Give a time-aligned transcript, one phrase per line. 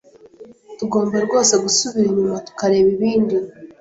[0.77, 3.35] Tugomba rwose gusubira inyuma tukareba ibindi.